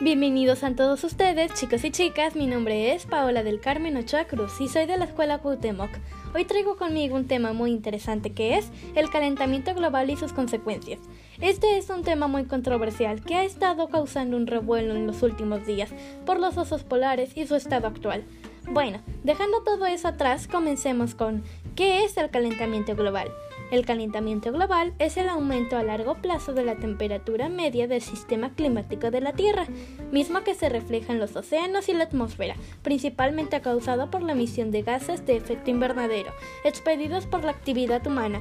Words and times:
Bienvenidos 0.00 0.64
a 0.64 0.74
todos 0.74 1.04
ustedes, 1.04 1.54
chicos 1.54 1.84
y 1.84 1.92
chicas. 1.92 2.34
Mi 2.34 2.48
nombre 2.48 2.92
es 2.92 3.06
Paola 3.06 3.44
del 3.44 3.60
Carmen 3.60 3.96
Ochoa 3.96 4.24
Cruz 4.24 4.60
y 4.60 4.68
soy 4.68 4.86
de 4.86 4.98
la 4.98 5.04
Escuela 5.04 5.38
Cuauhtémoc. 5.38 5.90
Hoy 6.34 6.44
traigo 6.44 6.76
conmigo 6.76 7.14
un 7.14 7.28
tema 7.28 7.52
muy 7.52 7.70
interesante 7.70 8.32
que 8.32 8.58
es 8.58 8.70
el 8.96 9.08
calentamiento 9.08 9.72
global 9.72 10.10
y 10.10 10.16
sus 10.16 10.32
consecuencias. 10.32 10.98
Este 11.40 11.78
es 11.78 11.88
un 11.90 12.02
tema 12.02 12.26
muy 12.26 12.44
controversial 12.44 13.22
que 13.22 13.36
ha 13.36 13.44
estado 13.44 13.88
causando 13.88 14.36
un 14.36 14.48
revuelo 14.48 14.96
en 14.96 15.06
los 15.06 15.22
últimos 15.22 15.64
días 15.64 15.90
por 16.26 16.40
los 16.40 16.58
osos 16.58 16.82
polares 16.82 17.36
y 17.36 17.46
su 17.46 17.54
estado 17.54 17.86
actual. 17.86 18.24
Bueno, 18.68 19.00
dejando 19.22 19.62
todo 19.62 19.86
eso 19.86 20.08
atrás, 20.08 20.48
comencemos 20.48 21.14
con 21.14 21.44
¿qué 21.76 22.04
es 22.04 22.16
el 22.16 22.30
calentamiento 22.30 22.96
global? 22.96 23.28
El 23.74 23.84
calentamiento 23.84 24.52
global 24.52 24.94
es 25.00 25.16
el 25.16 25.28
aumento 25.28 25.76
a 25.76 25.82
largo 25.82 26.14
plazo 26.14 26.52
de 26.52 26.64
la 26.64 26.76
temperatura 26.76 27.48
media 27.48 27.88
del 27.88 28.02
sistema 28.02 28.54
climático 28.54 29.10
de 29.10 29.20
la 29.20 29.32
Tierra, 29.32 29.66
mismo 30.12 30.44
que 30.44 30.54
se 30.54 30.68
refleja 30.68 31.12
en 31.12 31.18
los 31.18 31.34
océanos 31.34 31.88
y 31.88 31.92
la 31.92 32.04
atmósfera, 32.04 32.54
principalmente 32.82 33.60
causado 33.62 34.12
por 34.12 34.22
la 34.22 34.30
emisión 34.30 34.70
de 34.70 34.82
gases 34.82 35.26
de 35.26 35.34
efecto 35.34 35.70
invernadero, 35.70 36.30
expedidos 36.62 37.26
por 37.26 37.42
la 37.42 37.50
actividad 37.50 38.06
humana. 38.06 38.40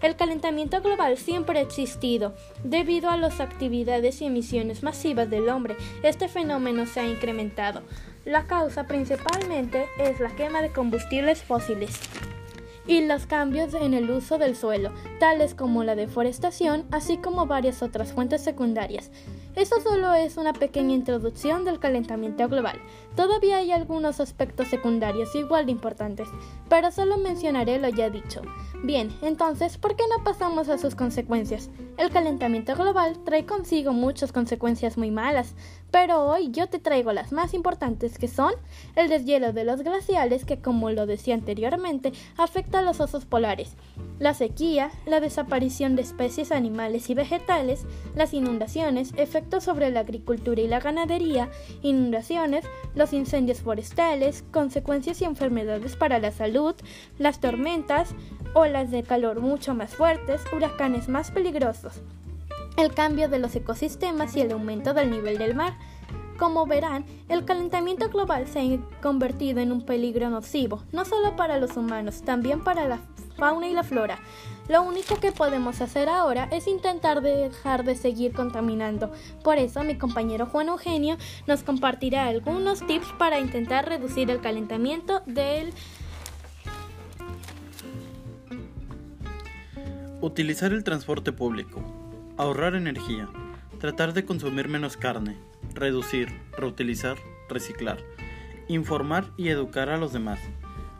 El 0.00 0.14
calentamiento 0.14 0.80
global 0.80 1.18
siempre 1.18 1.58
ha 1.58 1.62
existido. 1.62 2.36
Debido 2.62 3.10
a 3.10 3.16
las 3.16 3.40
actividades 3.40 4.22
y 4.22 4.26
emisiones 4.26 4.84
masivas 4.84 5.28
del 5.28 5.48
hombre, 5.48 5.76
este 6.04 6.28
fenómeno 6.28 6.86
se 6.86 7.00
ha 7.00 7.08
incrementado. 7.08 7.82
La 8.24 8.46
causa 8.46 8.86
principalmente 8.86 9.86
es 9.98 10.20
la 10.20 10.30
quema 10.36 10.62
de 10.62 10.70
combustibles 10.70 11.42
fósiles 11.42 11.98
y 12.88 13.06
los 13.06 13.26
cambios 13.26 13.74
en 13.74 13.94
el 13.94 14.10
uso 14.10 14.38
del 14.38 14.56
suelo, 14.56 14.90
tales 15.18 15.54
como 15.54 15.84
la 15.84 15.94
deforestación, 15.94 16.84
así 16.90 17.16
como 17.18 17.46
varias 17.46 17.82
otras 17.82 18.12
fuentes 18.12 18.42
secundarias. 18.42 19.10
Eso 19.54 19.80
solo 19.80 20.14
es 20.14 20.36
una 20.36 20.52
pequeña 20.52 20.94
introducción 20.94 21.64
del 21.64 21.80
calentamiento 21.80 22.48
global. 22.48 22.80
Todavía 23.16 23.56
hay 23.56 23.72
algunos 23.72 24.20
aspectos 24.20 24.68
secundarios 24.68 25.34
igual 25.34 25.66
de 25.66 25.72
importantes, 25.72 26.28
pero 26.68 26.92
solo 26.92 27.18
mencionaré 27.18 27.80
lo 27.80 27.88
ya 27.88 28.08
dicho. 28.08 28.42
Bien, 28.84 29.12
entonces, 29.22 29.76
¿por 29.76 29.96
qué 29.96 30.04
no 30.08 30.22
pasamos 30.22 30.68
a 30.68 30.78
sus 30.78 30.94
consecuencias? 30.94 31.70
El 31.96 32.10
calentamiento 32.10 32.76
global 32.76 33.18
trae 33.24 33.44
consigo 33.44 33.92
muchas 33.92 34.30
consecuencias 34.30 34.96
muy 34.96 35.10
malas, 35.10 35.54
pero 35.90 36.26
hoy 36.26 36.52
yo 36.52 36.68
te 36.68 36.78
traigo 36.78 37.12
las 37.12 37.32
más 37.32 37.54
importantes 37.54 38.18
que 38.18 38.28
son 38.28 38.52
el 38.94 39.08
deshielo 39.08 39.52
de 39.52 39.64
los 39.64 39.82
glaciales 39.82 40.44
que 40.44 40.60
como 40.60 40.90
lo 40.90 41.06
decía 41.06 41.34
anteriormente 41.34 42.12
afecta 42.36 42.78
a 42.78 42.82
los 42.82 43.00
osos 43.00 43.24
polares, 43.24 43.76
la 44.18 44.34
sequía, 44.34 44.90
la 45.06 45.20
desaparición 45.20 45.96
de 45.96 46.02
especies 46.02 46.52
animales 46.52 47.10
y 47.10 47.14
vegetales, 47.14 47.86
las 48.14 48.34
inundaciones, 48.34 49.12
efectos 49.16 49.64
sobre 49.64 49.90
la 49.90 50.00
agricultura 50.00 50.60
y 50.60 50.68
la 50.68 50.80
ganadería, 50.80 51.50
inundaciones, 51.82 52.64
los 52.94 53.12
incendios 53.12 53.60
forestales, 53.60 54.44
consecuencias 54.50 55.22
y 55.22 55.24
enfermedades 55.24 55.96
para 55.96 56.18
la 56.18 56.32
salud, 56.32 56.74
las 57.18 57.40
tormentas, 57.40 58.14
olas 58.54 58.90
de 58.90 59.02
calor 59.02 59.40
mucho 59.40 59.74
más 59.74 59.94
fuertes, 59.94 60.40
huracanes 60.52 61.08
más 61.08 61.30
peligrosos, 61.30 62.00
el 62.76 62.92
cambio 62.94 63.28
de 63.28 63.38
los 63.38 63.54
ecosistemas 63.54 64.36
y 64.36 64.40
el 64.40 64.52
aumento 64.52 64.94
del 64.94 65.10
nivel 65.10 65.38
del 65.38 65.54
mar. 65.54 65.74
Como 66.38 66.66
verán, 66.66 67.04
el 67.28 67.44
calentamiento 67.44 68.08
global 68.10 68.46
se 68.46 68.60
ha 68.60 69.00
convertido 69.02 69.60
en 69.60 69.72
un 69.72 69.84
peligro 69.84 70.30
nocivo, 70.30 70.84
no 70.92 71.04
solo 71.04 71.34
para 71.34 71.58
los 71.58 71.76
humanos, 71.76 72.22
también 72.22 72.62
para 72.62 72.86
la 72.86 73.00
fauna 73.36 73.68
y 73.68 73.72
la 73.72 73.82
flora. 73.82 74.20
Lo 74.68 74.82
único 74.82 75.18
que 75.18 75.32
podemos 75.32 75.80
hacer 75.80 76.08
ahora 76.08 76.48
es 76.52 76.68
intentar 76.68 77.22
dejar 77.22 77.84
de 77.84 77.96
seguir 77.96 78.32
contaminando. 78.32 79.10
Por 79.42 79.58
eso 79.58 79.82
mi 79.82 79.96
compañero 79.96 80.46
Juan 80.46 80.68
Eugenio 80.68 81.16
nos 81.46 81.62
compartirá 81.62 82.26
algunos 82.26 82.86
tips 82.86 83.08
para 83.18 83.40
intentar 83.40 83.88
reducir 83.88 84.30
el 84.30 84.40
calentamiento 84.40 85.22
del 85.26 85.72
Utilizar 90.20 90.72
el 90.72 90.82
transporte 90.82 91.32
público. 91.32 91.80
Ahorrar 92.36 92.74
energía. 92.74 93.28
Tratar 93.80 94.12
de 94.12 94.24
consumir 94.24 94.68
menos 94.68 94.96
carne. 94.96 95.36
Reducir, 95.72 96.36
reutilizar, 96.56 97.16
reciclar. 97.48 97.98
Informar 98.66 99.30
y 99.36 99.50
educar 99.50 99.88
a 99.88 99.96
los 99.96 100.12
demás. 100.12 100.40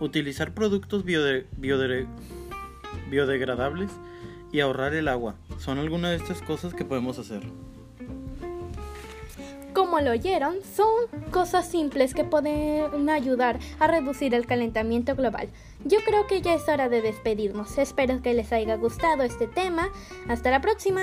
Utilizar 0.00 0.54
productos 0.54 1.04
biodegradables 1.04 3.92
y 4.50 4.58
ahorrar 4.58 4.92
el 4.94 5.06
agua. 5.06 5.36
Son 5.58 5.78
algunas 5.78 6.10
de 6.10 6.16
estas 6.16 6.42
cosas 6.42 6.74
que 6.74 6.84
podemos 6.84 7.20
hacer. 7.20 7.44
Como 9.72 10.00
lo 10.00 10.10
oyeron, 10.10 10.56
son 10.62 10.88
cosas 11.30 11.68
simples 11.68 12.12
que 12.12 12.24
pueden 12.24 13.08
ayudar 13.08 13.60
a 13.78 13.86
reducir 13.86 14.34
el 14.34 14.46
calentamiento 14.46 15.14
global. 15.14 15.48
Yo 15.84 16.00
creo 16.04 16.26
que 16.26 16.42
ya 16.42 16.54
es 16.54 16.68
hora 16.68 16.88
de 16.88 17.02
despedirnos. 17.02 17.78
Espero 17.78 18.20
que 18.20 18.34
les 18.34 18.52
haya 18.52 18.74
gustado 18.76 19.22
este 19.22 19.46
tema. 19.46 19.90
Hasta 20.28 20.50
la 20.50 20.60
próxima. 20.60 21.02